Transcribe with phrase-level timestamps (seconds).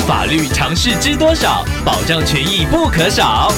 [0.00, 1.64] 法律常识知多少？
[1.84, 3.52] 保障权益不可少。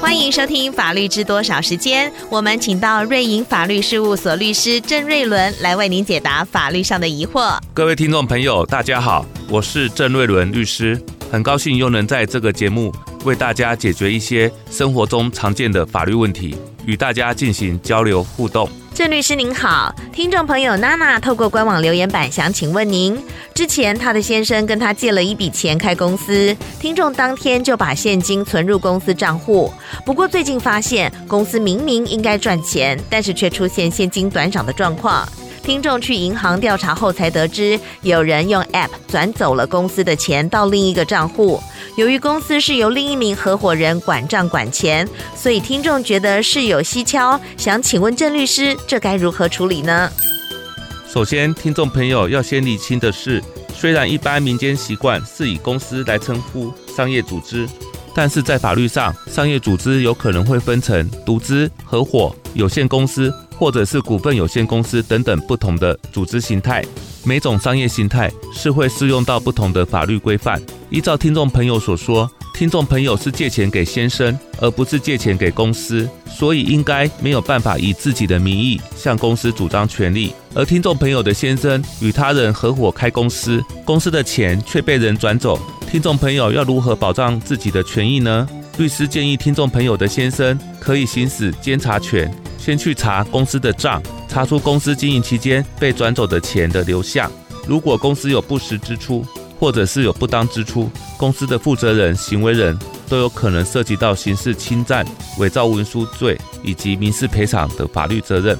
[0.00, 7.58] 欢迎收听《法律知多少》时间，我们请到瑞银法律事务所律师郑瑞伦来为您解答法律上的疑惑。
[7.74, 11.00] 各位听众朋友，大家好，我是郑瑞伦律师，
[11.30, 12.92] 很高兴又能在这个节目
[13.24, 18.68] 为大家解决一些生活中常见的法律问题，与大家进行交流互动。
[18.94, 23.18] 郑律师您好，听众朋友娜娜透过官网留言板想请问您，
[23.54, 29.72] 之前她的先生跟她借了一笔钱开公司，听众当天就把现金存入公司账户，
[30.04, 35.26] 不过最近发现公司明明应该赚钱，但是却出现现金短涨的状况。
[35.62, 41.62] 听众去银行调查后才得知，有人用 App 转走了公司的钱到另一个账户。
[41.96, 45.06] 由于公司是由另一名合伙人管账管钱，
[45.36, 50.10] 所以听众觉得事有蹊跷，想请问郑律师，这该如何处理呢？
[51.06, 57.68] 首先，听众朋友要先理清的是，虽然一般民间习惯是以公司来称呼商业组织，
[58.14, 63.30] 但是在法律上，商业组织有可能会分成独资、合伙、有限公司。
[63.62, 66.84] 或者是股份有限公司等等不同的组织形态，
[67.22, 70.60] 每种商业形态是会适用到不同的法律规范。
[70.90, 80.34] 依照听众朋友所说，听众朋友是借钱给先生，而不是借钱给公司，所以应该没有办法以自己的名义向公司主张权利。
[80.54, 85.56] 而听众朋友的先生与他人合伙开公司，公司的钱却被人转走，
[85.88, 88.44] 听众朋友要如何保障自己的权益呢？
[88.76, 92.28] 律师建议听众朋友的先生可以行使监察权。
[92.64, 97.28] 先去查公司的账，查出公司经营期间被转走的钱的流向。
[97.66, 99.26] 如果公司有不实支出，
[99.58, 105.04] 或者是有不当支出，公司的负责人、行为人都有可能涉及到刑事侵占、
[105.38, 108.56] 伪造文书罪以及民事赔偿的法律责任。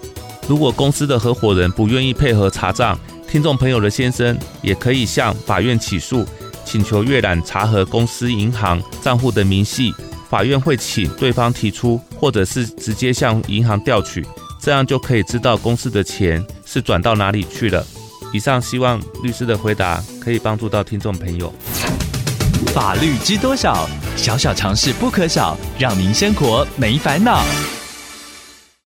[0.48, 2.98] 如果公司的合伙人不愿意配合查账，
[3.30, 6.26] 听众朋友的先生也可以向法院起诉，
[6.64, 9.94] 请求阅览查核公司银行账户的明细。
[10.32, 14.26] 法院会请对方提出，或者是直接向银行调取，
[14.58, 17.86] 这样就可以知道公司的钱是转到哪里去了。
[18.32, 21.52] 以上希望律师的回答可以帮助到听众朋友。
[22.68, 23.86] 法律知多少？
[24.16, 27.44] 小小常识不可少，让您生活没烦恼。